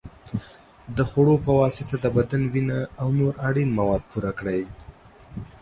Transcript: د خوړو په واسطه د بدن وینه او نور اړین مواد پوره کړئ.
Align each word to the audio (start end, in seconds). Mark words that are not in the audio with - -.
د 0.97 0.99
خوړو 1.09 1.35
په 1.45 1.51
واسطه 1.59 1.95
د 2.03 2.05
بدن 2.17 2.41
وینه 2.53 2.79
او 3.01 3.07
نور 3.19 3.33
اړین 3.47 3.69
مواد 3.79 4.01
پوره 4.11 4.31
کړئ. 4.39 4.61